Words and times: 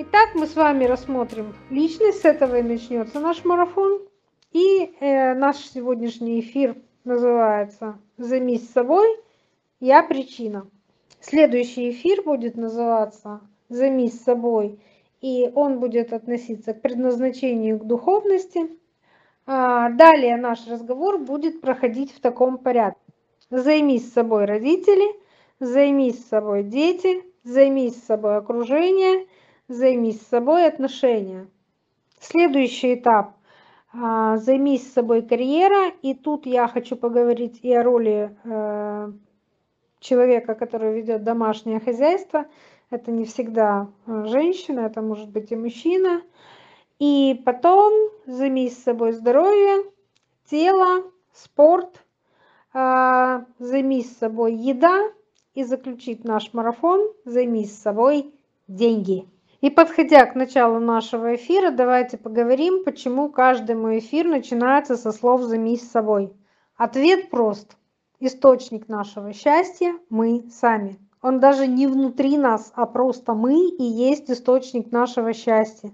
Итак, 0.00 0.28
мы 0.36 0.46
с 0.46 0.54
вами 0.54 0.84
рассмотрим 0.84 1.56
личность, 1.70 2.20
с 2.20 2.24
этого 2.24 2.60
и 2.60 2.62
начнется 2.62 3.18
наш 3.18 3.44
марафон. 3.44 4.00
И 4.52 4.94
э, 5.00 5.34
наш 5.34 5.56
сегодняшний 5.56 6.38
эфир 6.38 6.76
называется 7.02 7.98
«Займись 8.16 8.70
собой, 8.70 9.08
я 9.80 10.04
причина». 10.04 10.70
Следующий 11.18 11.90
эфир 11.90 12.22
будет 12.22 12.56
называться 12.56 13.40
«Займись 13.68 14.22
собой», 14.22 14.78
и 15.20 15.50
он 15.52 15.80
будет 15.80 16.12
относиться 16.12 16.74
к 16.74 16.80
предназначению, 16.80 17.80
к 17.80 17.84
духовности. 17.84 18.70
А 19.46 19.90
далее 19.90 20.36
наш 20.36 20.64
разговор 20.68 21.18
будет 21.18 21.60
проходить 21.60 22.14
в 22.14 22.20
таком 22.20 22.58
порядке. 22.58 23.00
Займись 23.50 24.12
собой 24.12 24.44
родители, 24.44 25.08
займись 25.58 26.24
собой 26.28 26.62
дети, 26.62 27.24
займись 27.42 28.00
собой 28.04 28.36
окружение, 28.36 29.26
займись 29.68 30.26
собой 30.26 30.66
отношения. 30.66 31.46
Следующий 32.20 32.94
этап 32.94 33.36
а, 33.92 34.36
займись 34.38 34.92
собой 34.92 35.22
карьера. 35.22 35.92
И 36.02 36.14
тут 36.14 36.46
я 36.46 36.68
хочу 36.68 36.96
поговорить 36.96 37.60
и 37.62 37.72
о 37.72 37.82
роли 37.82 38.36
э, 38.44 39.12
человека, 40.00 40.54
который 40.54 40.94
ведет 40.94 41.22
домашнее 41.22 41.80
хозяйство. 41.80 42.46
Это 42.90 43.10
не 43.10 43.24
всегда 43.24 43.88
э, 44.06 44.24
женщина, 44.26 44.80
это 44.80 45.02
может 45.02 45.28
быть 45.28 45.52
и 45.52 45.56
мужчина. 45.56 46.22
И 46.98 47.40
потом 47.44 47.92
займись 48.26 48.82
собой 48.82 49.12
здоровье, 49.12 49.84
тело, 50.50 51.04
спорт, 51.32 52.04
а, 52.72 53.44
займись 53.58 54.16
собой 54.18 54.54
еда 54.54 55.04
и 55.54 55.64
заключить 55.64 56.24
наш 56.24 56.52
марафон 56.52 57.12
займись 57.24 57.78
собой 57.78 58.34
деньги. 58.66 59.26
И 59.60 59.70
подходя 59.70 60.24
к 60.26 60.36
началу 60.36 60.78
нашего 60.78 61.34
эфира, 61.34 61.72
давайте 61.72 62.16
поговорим, 62.16 62.84
почему 62.84 63.28
каждый 63.28 63.74
мой 63.74 63.98
эфир 63.98 64.24
начинается 64.24 64.96
со 64.96 65.10
слов 65.10 65.42
«займись 65.42 65.90
собой». 65.90 66.32
Ответ 66.76 67.28
прост. 67.28 67.76
Источник 68.20 68.88
нашего 68.88 69.32
счастья– 69.32 69.98
мы 70.10 70.44
сами. 70.52 71.00
Он 71.22 71.40
даже 71.40 71.66
не 71.66 71.88
внутри 71.88 72.38
нас, 72.38 72.70
а 72.76 72.86
просто 72.86 73.34
мы 73.34 73.68
и 73.68 73.82
есть 73.82 74.30
источник 74.30 74.92
нашего 74.92 75.32
счастья. 75.32 75.90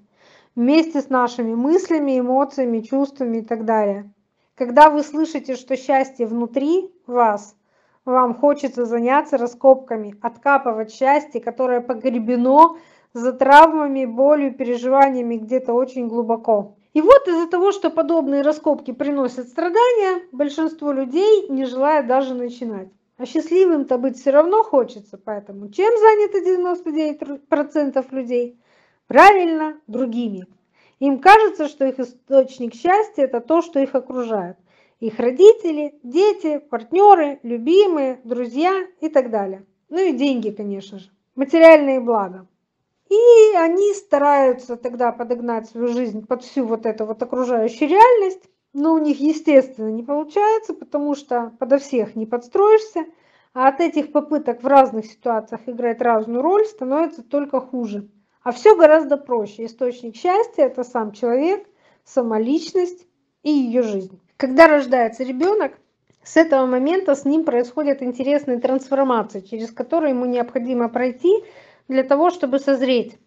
Вместе 0.54 1.00
с 1.00 1.08
нашими 1.08 1.54
мыслями, 1.54 2.20
эмоциями, 2.20 2.80
чувствами 2.80 3.38
и 3.38 3.42
так 3.42 3.64
далее. 3.64 4.12
Когда 4.56 4.90
вы 4.90 5.02
слышите, 5.02 5.56
что 5.56 5.74
счастье 5.78 6.26
внутри 6.26 6.92
вас, 7.06 7.56
вам 8.04 8.34
хочется 8.34 8.84
заняться 8.84 9.38
раскопками, 9.38 10.14
откапывать 10.20 10.92
счастье, 10.92 11.40
которое 11.40 11.80
погребено 11.80 12.76
за 13.14 13.32
травмами, 13.32 14.04
болью, 14.04 14.52
переживаниями 14.54 15.36
где-то 15.36 15.72
очень 15.72 16.08
глубоко. 16.08 16.76
И 16.92 17.00
вот 17.00 17.26
из-за 17.26 17.48
того, 17.48 17.72
что 17.72 17.90
подобные 17.90 18.42
раскопки 18.42 18.92
приносят 18.92 19.48
страдания, 19.48 20.26
большинство 20.32 20.92
людей 20.92 21.48
не 21.48 21.64
желает 21.64 22.06
даже 22.06 22.34
начинать. 22.34 22.88
А 23.16 23.26
счастливым-то 23.26 23.96
быть 23.96 24.18
все 24.18 24.30
равно 24.30 24.64
хочется, 24.64 25.16
поэтому 25.16 25.70
чем 25.70 25.92
заняты 25.96 26.44
99% 26.44 28.06
людей? 28.10 28.60
Правильно, 29.06 29.80
другими. 29.86 30.46
Им 30.98 31.20
кажется, 31.20 31.68
что 31.68 31.84
их 31.86 32.00
источник 32.00 32.74
счастья– 32.74 33.22
это 33.24 33.40
то, 33.40 33.62
что 33.62 33.78
их 33.78 33.94
окружает. 33.94 34.56
Их 34.98 35.18
родители, 35.18 35.98
дети, 36.02 36.58
партнеры, 36.58 37.38
любимые, 37.42 38.20
друзья 38.24 38.72
и 39.00 39.08
так 39.08 39.30
далее. 39.30 39.64
Ну 39.88 39.98
и 39.98 40.12
деньги, 40.12 40.50
конечно 40.50 40.98
же. 40.98 41.10
Материальные 41.34 42.00
блага. 42.00 42.46
И 43.14 43.56
они 43.56 43.94
стараются 43.94 44.76
тогда 44.76 45.12
подогнать 45.12 45.68
свою 45.68 45.88
жизнь 45.88 46.26
под 46.26 46.42
всю 46.42 46.66
вот 46.66 46.84
эту 46.84 47.06
вот 47.06 47.22
окружающую 47.22 47.88
реальность, 47.88 48.42
но 48.72 48.92
у 48.92 48.98
них, 48.98 49.20
естественно, 49.20 49.88
не 49.88 50.02
получается, 50.02 50.74
потому 50.74 51.14
что 51.14 51.52
подо 51.60 51.78
всех 51.78 52.16
не 52.16 52.26
подстроишься, 52.26 53.06
а 53.52 53.68
от 53.68 53.80
этих 53.80 54.10
попыток 54.10 54.62
в 54.62 54.66
разных 54.66 55.06
ситуациях 55.06 55.60
играть 55.66 56.00
разную 56.00 56.42
роль 56.42 56.66
становится 56.66 57.22
только 57.22 57.60
хуже. 57.60 58.08
А 58.42 58.50
все 58.50 58.76
гораздо 58.76 59.16
проще. 59.16 59.64
Источник 59.64 60.16
счастья– 60.16 60.62
это 60.64 60.82
сам 60.82 61.12
человек, 61.12 61.66
сама 62.04 62.40
личность 62.40 63.06
и 63.44 63.50
ее 63.50 63.82
жизнь. 63.82 64.20
Когда 64.36 64.66
рождается 64.66 65.22
ребенок, 65.22 65.78
с 66.24 66.36
этого 66.36 66.66
момента 66.66 67.14
с 67.14 67.24
ним 67.24 67.44
происходят 67.44 68.02
интересные 68.02 68.58
трансформации, 68.58 69.40
через 69.40 69.70
которые 69.70 70.10
ему 70.10 70.24
необходимо 70.24 70.88
пройти 70.88 71.44
для 71.88 72.02
того, 72.02 72.30
чтобы 72.30 72.58
созреть. 72.58 73.18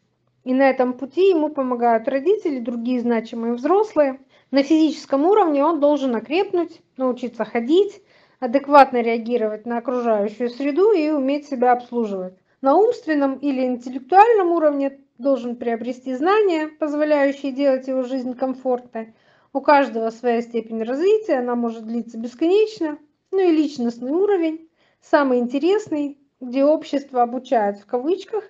И 0.44 0.54
на 0.54 0.70
этом 0.70 0.94
пути 0.94 1.30
ему 1.30 1.50
помогают 1.50 2.08
родители, 2.08 2.60
другие 2.60 3.02
значимые 3.02 3.54
взрослые. 3.54 4.20
На 4.52 4.64
физическом 4.64 5.26
уровне 5.26 5.64
он 5.64 5.80
должен 5.80 6.16
окрепнуть, 6.16 6.82
научиться 6.96 7.44
ходить, 7.44 8.02
адекватно 8.40 9.02
реагировать 9.02 9.66
на 9.66 9.78
окружающую 9.78 10.50
среду 10.50 10.92
и 10.92 11.10
уметь 11.10 11.48
себя 11.48 11.74
обслуживать. 11.74 12.36
На 12.62 12.76
умственном 12.76 13.36
или 13.36 13.66
интеллектуальном 13.66 14.52
уровне 14.52 15.00
должен 15.18 15.56
приобрести 15.56 16.14
знания, 16.16 16.68
позволяющие 16.68 17.52
делать 17.52 17.88
его 17.88 18.04
жизнь 18.04 18.34
комфортной. 18.36 19.14
У 19.54 19.62
каждого 19.62 20.10
своя 20.12 20.42
степень 20.42 20.84
развития, 20.84 21.40
она 21.40 21.56
может 21.56 21.86
длиться 21.86 22.18
бесконечно. 22.18 22.98
Ну 23.32 23.40
и 23.40 23.52
личностный 23.52 24.12
уровень, 24.12 24.70
самый 25.02 25.40
интересный, 25.40 26.18
где 26.40 26.64
общество 26.64 27.24
обучает 27.24 27.80
в 27.80 27.86
кавычках, 27.86 28.44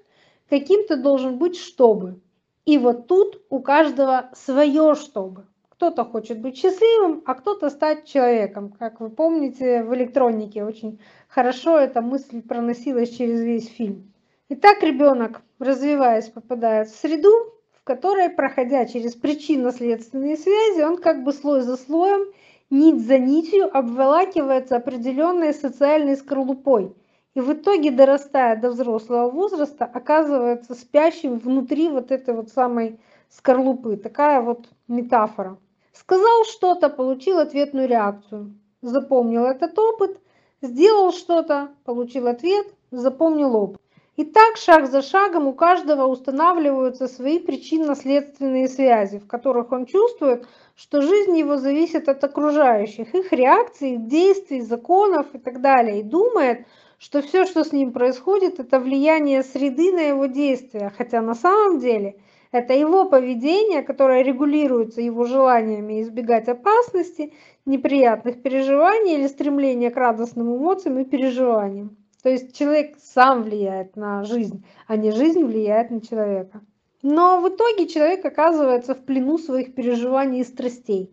каким-то 0.50 0.98
должен 0.98 1.38
быть 1.38 1.58
чтобы. 1.58 2.20
И 2.66 2.78
вот 2.78 3.08
тут 3.08 3.42
у 3.50 3.60
каждого 3.60 4.30
свое 4.34 4.96
чтобы. 4.96 5.46
Кто-то 5.70 6.04
хочет 6.04 6.40
быть 6.42 6.58
счастливым, 6.58 7.22
а 7.26 7.36
кто-то 7.36 7.70
стать 7.70 8.06
человеком. 8.06 8.74
Как 8.78 9.00
вы 9.00 9.10
помните, 9.10 9.84
в 9.84 9.94
электронике 9.94 10.66
очень 10.66 11.00
хорошо 11.28 11.78
эта 11.78 12.02
мысль 12.02 12.42
проносилась 12.42 13.16
через 13.16 13.42
весь 13.42 13.70
фильм. 13.70 14.12
Итак, 14.50 14.82
ребенок, 14.82 15.42
развиваясь, 15.60 16.30
попадает 16.30 16.90
в 16.90 16.96
среду, 16.96 17.32
в 17.74 17.84
которой, 17.84 18.30
проходя 18.30 18.86
через 18.86 19.14
причинно-следственные 19.16 20.36
связи, 20.36 20.82
он 20.82 20.98
как 20.98 21.24
бы 21.24 21.32
слой 21.32 21.62
за 21.62 21.78
слоем, 21.78 22.34
нить 22.70 23.06
за 23.06 23.20
нитью 23.20 23.70
обволакивается 23.72 24.76
определенной 24.76 25.54
социальной 25.54 26.18
скорлупой– 26.18 26.94
и 27.38 27.40
в 27.40 27.54
итоге, 27.54 27.92
дорастая 27.92 28.60
до 28.60 28.72
взрослого 28.72 29.30
возраста, 29.30 29.86
оказывается 29.86 30.74
спящим 30.74 31.38
внутри 31.38 31.88
вот 31.88 32.10
этой 32.10 32.34
вот 32.34 32.50
самой 32.50 33.00
скорлупы. 33.30 33.96
Такая 33.96 34.42
вот 34.42 34.68
метафора. 34.88 35.60
Сказал 35.94 36.46
что-то, 36.46 36.90
получил 36.90 37.38
ответную 37.38 37.88
реакцию. 37.88 38.56
Запомнил 38.82 39.46
этот 39.46 39.78
опыт, 39.78 40.20
сделал 40.64 41.12
что-то, 41.12 41.70
получил 41.86 42.26
ответ, 42.26 42.66
запомнил 42.90 43.56
опыт. 43.56 43.82
И 44.16 44.24
так 44.24 44.58
шаг 44.58 44.90
за 44.90 45.04
шагом 45.04 45.46
у 45.46 45.54
каждого 45.54 46.08
устанавливаются 46.08 47.08
свои 47.08 47.38
причинно-следственные 47.38 48.68
связи, 48.68 49.20
в 49.20 49.28
которых 49.28 49.72
он 49.72 49.86
чувствует, 49.86 50.48
что 50.76 51.04
жизнь 51.04 51.38
его 51.38 51.58
зависит 51.58 52.10
от 52.10 52.24
окружающих, 52.24 53.14
их 53.14 53.32
реакций, 53.32 53.98
действий, 53.98 54.62
законов 54.62 55.28
и 55.36 55.38
так 55.38 55.62
далее, 55.62 56.00
и 56.00 56.04
думает, 56.04 56.66
что 56.98 57.22
все, 57.22 57.46
что 57.46 57.64
с 57.64 57.72
ним 57.72 57.92
происходит, 57.92 58.60
это 58.60 58.80
влияние 58.80 59.44
среды 59.44 59.92
на 59.92 60.02
его 60.02 60.26
действия, 60.26 60.92
хотя 60.98 61.22
на 61.22 61.36
самом 61.36 61.80
деле 61.80 62.18
это 62.52 62.74
его 62.74 63.06
поведение, 63.06 63.84
которое 63.84 64.24
регулируется 64.24 65.02
его 65.02 65.26
желаниями 65.26 66.02
избегать 66.02 66.48
опасности, 66.48 67.34
неприятных 67.66 68.42
переживаний 68.42 69.16
или 69.16 69.28
стремления 69.28 69.92
к 69.92 69.98
радостным 69.98 70.56
эмоциям 70.56 70.98
и 71.00 71.06
переживаниям. 71.06 71.98
То 72.24 72.30
есть 72.30 72.58
человек 72.58 72.98
сам 73.00 73.44
влияет 73.44 73.96
на 73.96 74.24
жизнь, 74.24 74.66
а 74.88 74.96
не 74.96 75.12
жизнь 75.12 75.44
влияет 75.44 75.92
на 75.92 76.02
человека. 76.02 76.62
Но 77.04 77.40
в 77.42 77.50
итоге 77.50 77.88
человек 77.88 78.26
оказывается 78.26 78.96
в 78.96 79.06
плену 79.06 79.38
своих 79.38 79.76
переживаний 79.76 80.42
и 80.42 80.46
страстей. 80.46 81.12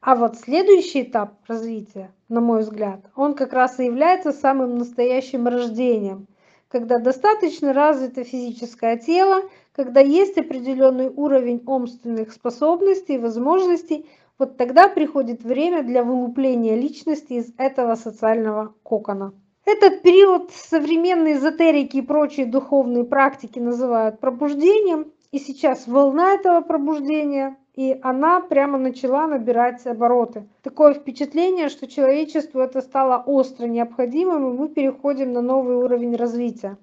А 0.00 0.14
вот 0.14 0.36
следующий 0.36 1.02
этап 1.02 1.34
развития, 1.48 2.12
на 2.28 2.40
мой 2.40 2.60
взгляд, 2.60 3.00
он 3.16 3.34
как 3.34 3.52
раз 3.52 3.80
и 3.80 3.86
является 3.86 4.32
самым 4.32 4.76
настоящим 4.76 5.48
рождением, 5.48 6.26
когда 6.68 6.98
достаточно 6.98 7.72
развито 7.72 8.24
физическое 8.24 8.98
тело, 8.98 9.42
когда 9.72 10.00
есть 10.00 10.36
определенный 10.36 11.08
уровень 11.08 11.62
умственных 11.66 12.32
способностей 12.32 13.14
и 13.14 13.18
возможностей, 13.18 14.06
вот 14.38 14.56
тогда 14.56 14.88
приходит 14.88 15.42
время 15.42 15.82
для 15.82 16.04
вылупления 16.04 16.76
личности 16.76 17.34
из 17.34 17.52
этого 17.56 17.94
социального 17.94 18.74
кокона. 18.82 19.32
Этот 19.64 20.02
период 20.02 20.50
современные 20.52 21.36
эзотерики 21.36 21.98
и 21.98 22.02
прочие 22.02 22.46
духовные 22.46 23.04
практики 23.04 23.58
называют 23.58 24.20
пробуждением, 24.20 25.12
и 25.30 25.38
сейчас 25.38 25.86
волна 25.86 26.32
этого 26.32 26.62
пробуждения 26.62 27.56
и 27.78 27.96
она 28.02 28.40
прямо 28.40 28.76
начала 28.76 29.28
набирать 29.28 29.86
обороты. 29.86 30.48
Такое 30.62 30.94
впечатление, 30.94 31.68
что 31.68 31.86
человечеству 31.86 32.60
это 32.60 32.80
стало 32.80 33.22
остро 33.24 33.66
необходимым, 33.66 34.50
и 34.50 34.58
мы 34.58 34.68
переходим 34.68 35.32
на 35.32 35.42
новый 35.42 35.76
уровень 35.76 36.16
развития. 36.16 36.76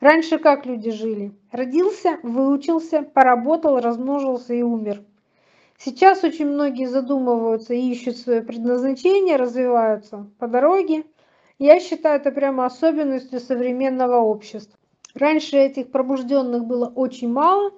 Раньше 0.00 0.38
как 0.38 0.66
люди 0.66 0.90
жили? 0.90 1.30
Родился, 1.52 2.18
выучился, 2.24 3.02
поработал, 3.02 3.78
размножился 3.78 4.52
и 4.52 4.62
умер. 4.62 5.04
Сейчас 5.78 6.24
очень 6.24 6.48
многие 6.48 6.86
задумываются 6.86 7.72
и 7.72 7.88
ищут 7.88 8.16
свое 8.16 8.42
предназначение, 8.42 9.36
развиваются 9.36 10.26
по 10.40 10.48
дороге. 10.48 11.04
Я 11.60 11.78
считаю 11.78 12.18
это 12.18 12.32
прямо 12.32 12.66
особенностью 12.66 13.38
современного 13.38 14.16
общества. 14.16 14.76
Раньше 15.14 15.58
этих 15.58 15.92
пробужденных 15.92 16.64
было 16.64 16.86
очень 16.86 17.30
мало, 17.32 17.70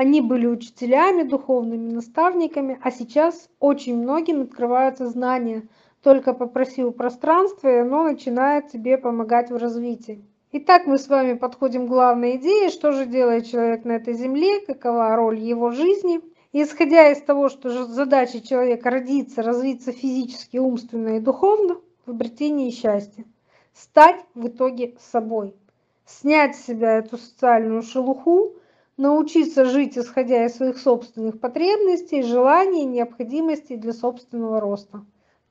они 0.00 0.22
были 0.22 0.46
учителями, 0.46 1.24
духовными 1.24 1.92
наставниками, 1.92 2.78
а 2.82 2.90
сейчас 2.90 3.50
очень 3.58 3.98
многим 3.98 4.40
открываются 4.40 5.06
знания. 5.06 5.68
Только 6.02 6.32
попросил 6.32 6.90
пространства, 6.90 7.68
и 7.68 7.80
оно 7.80 8.04
начинает 8.04 8.68
тебе 8.68 8.96
помогать 8.96 9.50
в 9.50 9.56
развитии. 9.56 10.24
Итак, 10.52 10.86
мы 10.86 10.96
с 10.96 11.06
вами 11.06 11.34
подходим 11.34 11.84
к 11.84 11.90
главной 11.90 12.36
идее, 12.36 12.70
что 12.70 12.92
же 12.92 13.04
делает 13.04 13.46
человек 13.46 13.84
на 13.84 13.92
этой 13.92 14.14
земле, 14.14 14.60
какова 14.60 15.14
роль 15.16 15.38
его 15.38 15.70
жизни– 15.70 16.20
исходя 16.52 17.12
из 17.12 17.22
того, 17.22 17.48
что 17.48 17.84
задача 17.84 18.40
человека 18.40 18.90
родиться, 18.90 19.42
развиться 19.42 19.92
физически, 19.92 20.56
умственно 20.56 21.18
и 21.18 21.20
духовно 21.20 21.76
в 22.06 22.10
обретении 22.10 22.70
счастья, 22.70 23.24
стать 23.72 24.24
в 24.34 24.48
итоге 24.48 24.96
собой, 24.98 25.54
снять 26.06 26.56
с 26.56 26.66
себя 26.66 26.98
эту 26.98 27.18
социальную 27.18 27.82
шелуху, 27.82 28.56
научиться 29.00 29.64
жить, 29.64 29.98
исходя 29.98 30.46
из 30.46 30.54
своих 30.54 30.78
собственных 30.78 31.40
потребностей, 31.40 32.22
желаний, 32.22 32.84
необходимостей 32.84 33.76
для 33.76 33.92
собственного 33.92 34.60
роста. 34.60 35.04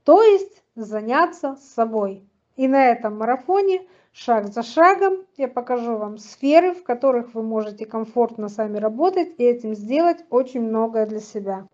То 0.06 0.24
есть 0.24 0.64
заняться 0.76 1.58
собой. 1.76 2.24
И 2.56 2.68
на 2.68 2.92
этом 2.92 3.18
марафоне– 3.18 3.86
Шаг 4.12 4.52
за 4.52 4.64
шагом 4.64 5.26
я 5.38 5.48
покажу 5.48 5.96
вам 5.96 6.18
сферы, 6.18 6.74
в 6.74 6.84
которых 6.84 7.34
вы 7.34 7.44
можете 7.44 7.86
комфортно 7.86 8.50
сами 8.50 8.78
работать 8.78 9.36
и 9.38 9.44
этим 9.44 9.76
сделать 9.76 10.26
очень 10.30 10.62
многое 10.62 11.06
для 11.06 11.20
себя. 11.20 11.68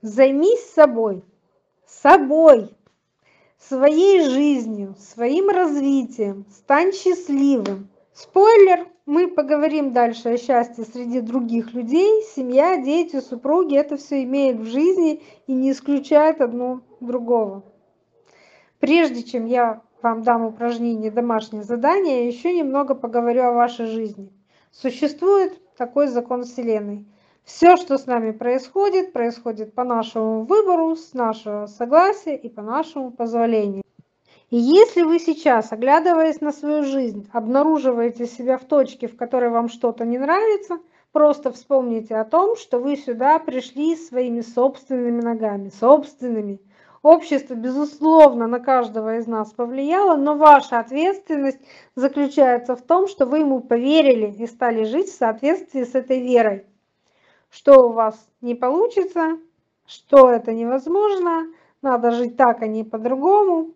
Займись 0.00 0.72
собой, 0.72 1.22
собой, 1.86 2.74
своей 3.58 4.28
жизнью, 4.28 4.96
своим 4.98 5.50
развитием, 5.50 6.46
стань 6.50 6.92
счастливым. 6.92 7.88
Спойлер, 8.12 8.88
мы 9.06 9.28
поговорим 9.28 9.92
дальше 9.92 10.30
о 10.30 10.38
счастье 10.38 10.84
среди 10.84 11.20
других 11.20 11.74
людей. 11.74 12.22
Семья, 12.22 12.78
дети, 12.78 13.20
супруги– 13.20 13.76
это 13.76 13.96
все 13.96 14.24
имеет 14.24 14.58
в 14.58 14.64
жизни 14.64 15.22
и 15.46 15.52
не 15.52 15.72
исключает 15.72 16.40
одно 16.40 16.80
другого. 17.00 17.62
Прежде 18.80 19.22
чем 19.22 19.46
я 19.46 19.82
вам 20.02 20.22
дам 20.22 20.46
упражнение 20.46 21.10
домашнее 21.10 21.64
задание, 21.64 22.26
еще 22.26 22.52
немного 22.52 22.94
поговорю 22.94 23.42
о 23.44 23.52
вашей 23.52 23.86
жизни. 23.86 24.32
Существует 24.70 25.60
такой 25.76 26.08
закон 26.08 26.44
Вселенной. 26.44 27.06
Все, 27.44 27.76
что 27.76 27.98
с 27.98 28.06
нами 28.06 28.30
происходит, 28.30 29.12
происходит 29.12 29.74
по 29.74 29.84
нашему 29.84 30.44
выбору, 30.44 30.96
с 30.96 31.12
нашего 31.12 31.66
согласия 31.66 32.36
и 32.36 32.48
по 32.48 32.62
нашему 32.62 33.10
позволению. 33.10 33.84
И 34.54 34.56
если 34.56 35.02
вы 35.02 35.18
сейчас, 35.18 35.72
оглядываясь 35.72 36.40
на 36.40 36.52
свою 36.52 36.84
жизнь, 36.84 37.28
обнаруживаете 37.32 38.24
себя 38.24 38.56
в 38.56 38.64
точке, 38.64 39.08
в 39.08 39.16
которой 39.16 39.50
вам 39.50 39.68
что-то 39.68 40.04
не 40.04 40.16
нравится, 40.16 40.78
просто 41.10 41.50
вспомните 41.50 42.14
о 42.14 42.24
том, 42.24 42.54
что 42.54 42.78
вы 42.78 42.94
сюда 42.96 43.40
пришли 43.40 43.96
своими 43.96 44.42
собственными 44.42 45.20
ногами, 45.20 45.70
собственными, 45.70 46.60
Общество, 47.02 47.54
безусловно, 47.54 48.46
на 48.46 48.60
каждого 48.60 49.16
из 49.16 49.26
нас 49.26 49.52
повлияло, 49.52 50.14
но 50.14 50.36
ваша 50.36 50.78
ответственность 50.78 51.58
заключается 51.96 52.76
в 52.76 52.82
том, 52.82 53.08
что 53.08 53.26
вы 53.26 53.40
ему 53.40 53.58
поверили 53.58 54.32
и 54.38 54.46
стали 54.46 54.84
жить 54.84 55.08
в 55.08 55.18
соответствии 55.18 55.82
с 55.82 55.96
этой 55.96 56.20
верой. 56.20 56.64
Что 57.50 57.88
у 57.88 57.92
вас 57.92 58.14
не 58.40 58.54
получится, 58.54 59.36
что 59.84 60.30
это 60.30 60.52
невозможно, 60.52 61.48
надо 61.82 62.12
жить 62.12 62.36
так, 62.36 62.62
а 62.62 62.68
не 62.68 62.84
по-другому 62.84 63.74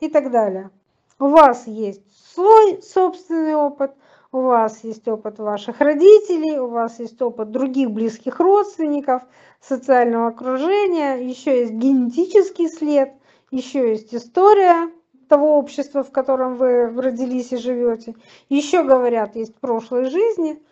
и 0.00 0.08
так 0.08 0.30
далее. 0.30 0.70
У 1.18 1.28
вас 1.28 1.66
есть 1.66 2.02
свой 2.34 2.82
собственный 2.82 3.54
опыт– 3.54 3.92
у 4.36 4.42
вас 4.42 4.84
есть 4.84 5.08
опыт 5.08 5.38
ваших 5.38 5.80
родителей, 5.80 6.58
у 6.58 6.66
вас 6.66 6.98
есть 6.98 7.20
опыт 7.22 7.50
других 7.50 7.90
близких 7.90 8.38
родственников, 8.38 9.22
социального 9.60 10.28
окружения, 10.28 11.16
еще 11.16 11.60
есть 11.60 11.72
генетический 11.72 12.68
след, 12.68 13.12
еще 13.50 13.90
есть 13.90 14.14
история 14.14 14.90
того 15.28 15.58
общества, 15.58 16.04
в 16.04 16.12
котором 16.12 16.56
вы 16.56 16.88
родились 17.00 17.52
и 17.52 17.56
живете. 17.56 18.14
Еще 18.48 18.84
говорят, 18.84 19.36
есть 19.36 19.56
прошлые 19.56 20.10
жизни. 20.10 20.62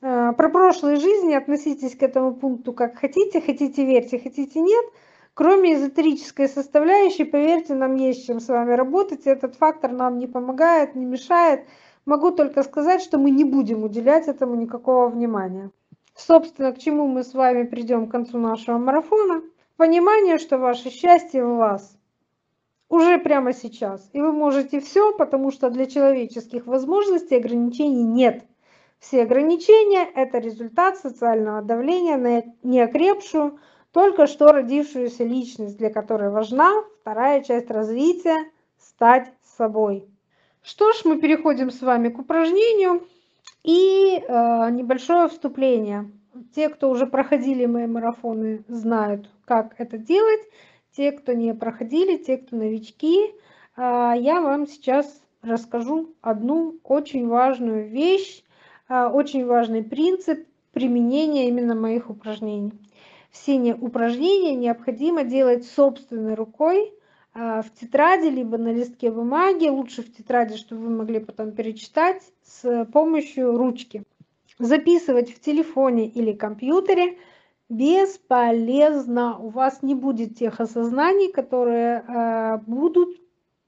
Э, 0.00 0.32
про 0.36 0.48
прошлые 0.48 0.96
жизни 0.96 1.34
относитесь 1.34 1.94
к 1.94 2.02
этому 2.02 2.34
пункту 2.34 2.72
как 2.72 2.96
хотите, 2.96 3.40
хотите 3.40 3.84
верьте, 3.84 4.18
хотите 4.18 4.60
нет. 4.60 4.84
Кроме 5.34 5.74
эзотерической 5.74 6.48
составляющей, 6.48 7.24
поверьте, 7.24 7.74
нам 7.74 7.96
есть 7.96 8.26
чем 8.26 8.40
с 8.40 8.48
вами 8.48 8.72
работать, 8.72 9.26
этот 9.26 9.56
фактор 9.56 9.92
нам 9.92 10.18
не 10.18 10.26
помогает, 10.26 10.94
не 10.94 11.04
мешает, 11.04 11.66
Могу 12.06 12.32
только 12.32 12.62
сказать, 12.62 13.00
что 13.00 13.16
мы 13.16 13.30
не 13.30 13.44
будем 13.44 13.82
уделять 13.82 14.28
этому 14.28 14.56
никакого 14.56 15.08
внимания. 15.08 15.70
Собственно, 16.14 16.72
к 16.72 16.78
чему 16.78 17.06
мы 17.06 17.24
с 17.24 17.32
вами 17.32 17.62
придем 17.64 18.08
к 18.08 18.10
концу 18.10 18.38
нашего 18.38 18.76
марафона? 18.76 19.42
Понимание, 19.76 20.36
что 20.36 20.58
ваше 20.58 20.90
счастье 20.90 21.44
в 21.44 21.56
вас. 21.56 21.96
Уже 22.90 23.18
прямо 23.18 23.54
сейчас. 23.54 24.10
И 24.12 24.20
вы 24.20 24.32
можете 24.32 24.80
все, 24.80 25.16
потому 25.16 25.50
что 25.50 25.70
для 25.70 25.86
человеческих 25.86 26.66
возможностей 26.66 27.36
ограничений 27.36 28.04
нет. 28.04 28.44
Все 28.98 29.22
ограничения– 29.22 30.04
это 30.14 30.38
результат 30.38 30.98
социального 30.98 31.62
давления 31.62 32.18
на 32.18 32.44
неокрепшую, 32.62 33.58
только 33.94 34.26
что 34.26 34.50
родившуюся 34.50 35.22
личность, 35.22 35.78
для 35.78 35.88
которой 35.88 36.28
важна 36.28 36.82
вторая 37.00 37.44
часть 37.44 37.70
развития– 37.70 38.50
стать 38.78 39.32
собой. 39.56 40.04
Что 40.62 40.92
ж, 40.92 41.02
мы 41.04 41.20
переходим 41.20 41.70
с 41.70 41.80
вами 41.80 42.08
к 42.08 42.18
упражнению 42.18 43.06
и 43.62 44.16
э, 44.16 44.70
небольшое 44.72 45.28
вступление. 45.28 46.10
Те, 46.56 46.70
кто 46.70 46.90
уже 46.90 47.06
проходили 47.06 47.66
мои 47.66 47.86
марафоны, 47.86 48.64
знают, 48.66 49.30
как 49.44 49.76
это 49.78 49.96
делать. 49.96 50.42
Те, 50.96 51.12
кто 51.12 51.32
не 51.32 51.54
проходили, 51.54 52.16
те, 52.16 52.38
кто 52.38 52.56
новички, 52.56 53.26
э, 53.26 53.30
я 53.76 54.40
вам 54.40 54.66
сейчас 54.66 55.22
расскажу 55.40 56.14
одну 56.20 56.80
очень 56.82 57.28
важную 57.28 57.88
вещь, 57.88 58.42
э, 58.88 59.06
очень 59.06 59.46
важный 59.46 59.84
принцип 59.84 60.48
применения 60.72 61.46
именно 61.46 61.76
моих 61.76 62.10
упражнений. 62.10 62.72
Все 63.34 63.74
упражнения 63.74 64.54
необходимо 64.54 65.24
делать 65.24 65.66
собственной 65.66 66.34
рукой, 66.34 66.94
а, 67.34 67.62
в 67.62 67.74
тетради, 67.74 68.28
либо 68.28 68.58
на 68.58 68.72
листке 68.72 69.10
бумаги, 69.10 69.66
лучше 69.66 70.02
в 70.02 70.16
тетради, 70.16 70.56
чтобы 70.56 70.82
вы 70.82 70.90
могли 70.90 71.18
потом 71.18 71.50
перечитать 71.50 72.22
с 72.44 72.86
помощью 72.92 73.56
ручки. 73.56 74.04
Записывать 74.60 75.34
в 75.34 75.40
телефоне 75.40 76.06
или 76.06 76.32
компьютере 76.32 77.18
бесполезно. 77.68 79.36
У 79.36 79.48
вас 79.48 79.82
не 79.82 79.96
будет 79.96 80.38
тех 80.38 80.60
осознаний, 80.60 81.32
которые 81.32 82.04
э, 82.06 82.58
будут, 82.68 83.20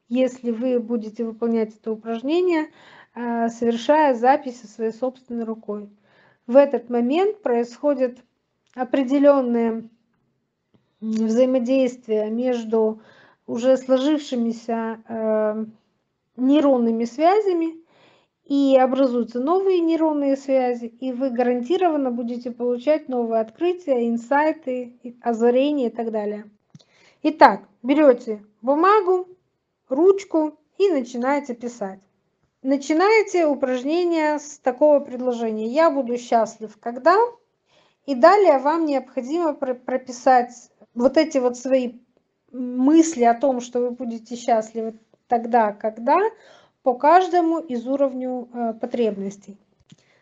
если 0.09 0.53
вы 0.53 0.79
будете 0.79 1.25
выполнять 1.25 1.77
это 1.77 1.91
упражнение, 1.91 2.69
э, 3.17 3.49
совершая 3.49 4.15
записи 4.15 4.67
своей 4.67 4.93
собственной 4.93 5.45
рукой. 5.45 5.91
В 6.47 6.55
этот 6.55 6.89
момент 6.89 7.43
происходит 7.43 8.21
определенное 8.77 9.89
взаимодействие 11.01 12.31
между 12.31 13.01
уже 13.47 13.77
сложившимися 13.77 15.01
э, 15.09 15.65
нейронными 16.37 17.05
связями, 17.05 17.75
и 18.45 18.79
образуются 18.81 19.41
новые 19.41 19.81
нейронные 19.81 20.37
связи, 20.37 20.87
и 20.87 21.13
вы 21.13 21.31
гарантированно 21.31 22.13
будете 22.13 22.53
получать 22.53 23.09
новые 23.09 23.41
открытия, 23.41 24.09
инсайты, 24.09 24.95
озарения 25.21 25.89
и 25.89 25.91
так 25.91 26.13
далее. 26.13 26.49
Итак, 27.25 27.63
берете 27.83 28.45
бумагу, 28.63 29.27
ручку 29.89 30.59
и 30.79 30.89
начинаете 30.91 31.55
писать. 31.55 31.99
Начинаете 32.63 33.47
упражнение 33.47 34.39
с 34.39 34.59
такого 34.59 35.01
предложения. 35.01 35.67
Я 35.67 35.91
буду 35.91 36.17
счастлив, 36.17 36.77
когда... 36.79 37.17
И 38.07 38.15
далее 38.15 38.59
вам 38.59 38.87
необходимо 38.87 39.53
прописать 39.53 40.71
вот 40.95 41.17
эти 41.17 41.39
вот 41.39 41.59
свои 41.59 41.95
мысли 42.53 43.25
о 43.25 43.35
том, 43.35 43.61
что 43.61 43.81
вы 43.81 43.91
будете 43.91 44.37
счастливы 44.37 44.95
тогда, 45.27 45.73
когда, 45.73 46.19
по 46.83 46.95
каждому 46.95 47.59
из 47.59 47.87
уровню 47.87 48.49
э, 48.53 48.75
потребностей. 48.75 49.59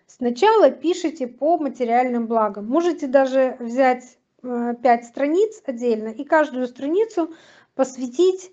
Сначала 0.07 0.71
пишите 0.71 1.27
по 1.27 1.59
материальным 1.59 2.27
благам. 2.27 2.67
Можете 2.67 3.07
даже 3.07 3.57
взять 3.61 4.19
э, 4.43 4.75
5 4.83 5.05
страниц 5.05 5.63
отдельно 5.67 6.09
и 6.09 6.25
каждую 6.25 6.67
страницу 6.67 7.35
посвятить 7.75 8.51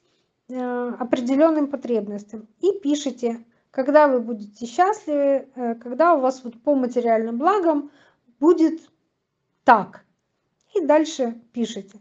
э, 0.49 0.89
определенным 0.99 1.67
потребностям. 1.67 2.47
И 2.59 2.73
пишите, 2.79 3.45
когда 3.69 4.09
вы 4.09 4.19
будете 4.19 4.65
счастливы, 4.65 5.47
э, 5.55 5.75
когда 5.75 6.15
у 6.15 6.19
вас 6.19 6.43
вот 6.43 6.61
по 6.61 6.75
материальным 6.75 7.37
благам 7.37 7.91
будет 8.41 8.81
так. 9.63 10.05
И 10.75 10.81
дальше 10.81 11.39
пишите. 11.53 11.99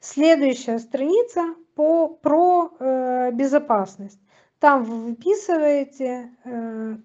Следующая 0.00 0.78
страница 0.78 1.54
по, 1.74 2.08
про 2.08 2.72
э, 2.78 3.30
безопасность. 3.32 4.18
Там 4.58 4.84
вы 4.84 5.10
выписываете, 5.10 6.30
э, 6.44 6.96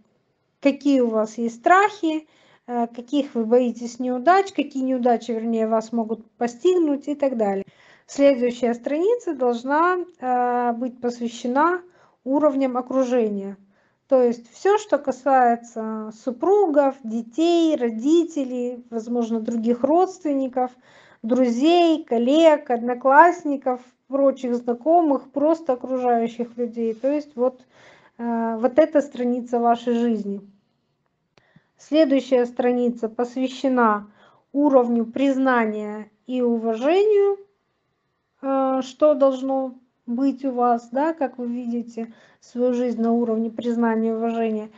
какие 0.59 1.01
у 1.01 1.09
вас 1.09 1.37
есть 1.37 1.55
страхи, 1.55 2.27
э, 2.67 2.87
каких 2.87 3.35
вы 3.35 3.45
боитесь 3.45 3.99
неудач, 3.99 4.51
какие 4.51 4.83
неудачи, 4.83 5.31
вернее, 5.31 5.67
вас 5.67 5.91
могут 5.91 6.29
постигнуть 6.31 7.07
и 7.07 7.15
так 7.15 7.37
далее. 7.37 7.65
Следующая 8.05 8.73
страница 8.73 9.35
должна 9.35 9.97
э, 9.97 10.71
быть 10.73 11.01
посвящена 11.01 11.81
уровням 12.23 12.77
окружения. 12.77 13.57
То 14.07 14.21
есть 14.21 14.49
все, 14.53 14.77
что 14.77 14.97
касается 14.99 16.11
супругов, 16.23 16.95
детей, 17.03 17.75
родителей, 17.75 18.85
возможно, 18.89 19.41
других 19.41 19.83
родственников, 19.83 20.71
друзей, 21.23 22.05
коллег, 22.05 22.69
одноклассников, 22.69 23.81
прочих 24.07 24.55
знакомых, 24.55 25.29
просто 25.31 25.73
окружающих 25.73 26.55
людей. 26.55 26.93
То 26.93 27.11
есть 27.11 27.35
вот, 27.35 27.65
э, 28.17 28.57
вот 28.57 28.79
эта 28.79 29.01
страница 29.01 29.59
вашей 29.59 29.93
жизни. 29.93 30.41
Следующая 31.77 32.45
страница 32.45 33.09
посвящена 33.09 34.09
уровню 34.53 35.05
признания 35.05 36.09
и 36.27 36.41
уважению, 36.41 37.39
э, 38.41 38.81
что 38.83 39.15
должно 39.15 39.75
быть 40.07 40.43
у 40.45 40.51
вас, 40.51 40.89
да, 40.91 41.13
как 41.13 41.37
вы 41.37 41.47
видите 41.47 42.13
свою 42.39 42.73
жизнь 42.73 43.01
на 43.01 43.11
уровне 43.11 43.51
признания 43.51 44.09
и 44.09 44.13
уважения. 44.13 44.69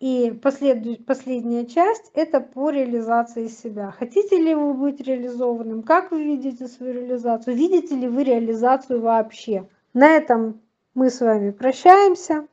И 0.00 0.30
послед... 0.42 1.04
последняя 1.06 1.66
часть– 1.66 2.10
это 2.14 2.40
по 2.40 2.70
реализации 2.70 3.48
себя. 3.48 3.90
Хотите 3.90 4.38
ли 4.38 4.54
вы 4.54 4.72
быть 4.74 5.00
реализованным? 5.00 5.82
Как 5.82 6.10
вы 6.10 6.22
видите 6.24 6.68
свою 6.68 6.94
реализацию? 6.94 7.56
Видите 7.56 7.96
ли 7.96 8.08
вы 8.08 8.24
реализацию 8.24 9.00
вообще? 9.00 9.68
На 9.94 10.16
этом 10.16 10.60
мы 10.94 11.10
с 11.10 11.20
вами 11.20 11.50
прощаемся. 11.50 12.46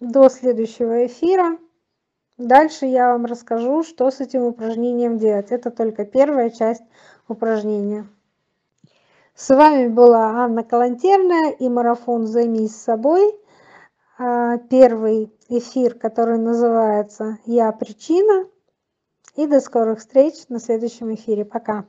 До 0.00 0.28
следующего 0.28 1.06
эфира. 1.06 1.58
Дальше 2.38 2.86
я 2.86 3.12
вам 3.12 3.26
расскажу, 3.26 3.84
что 3.84 4.10
с 4.10 4.20
этим 4.20 4.42
упражнением 4.42 5.18
делать. 5.18 5.50
Это 5.50 5.70
только 5.70 6.04
первая 6.04 6.50
часть 6.50 6.82
упражнения. 7.28 8.06
С 9.36 9.52
вами 9.52 9.88
была 9.88 10.44
Анна 10.44 10.62
Калантерная 10.62 11.50
и 11.50 11.68
марафон 11.68 12.24
«Займись 12.24 12.76
собой». 12.76 13.34
А, 14.16 14.58
первый 14.58 15.36
эфир, 15.48 15.98
который 15.98 16.38
называется 16.38 17.38
«Я 17.44 17.72
причина». 17.72 18.46
И 19.34 19.48
до 19.48 19.58
скорых 19.58 19.98
встреч 19.98 20.34
на 20.48 20.60
следующем 20.60 21.12
эфире. 21.14 21.44
Пока. 21.44 21.84